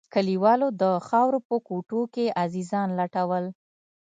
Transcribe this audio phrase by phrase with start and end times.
[0.13, 3.45] كليوالو د خاورو په کوټو کښې عزيزان لټول.